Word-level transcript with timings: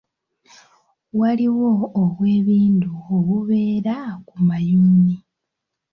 Waliwo 1.19 1.69
obwebindu 2.01 2.93
obubeera 3.15 3.97
ku 4.27 4.35
mayuuni. 4.47 5.17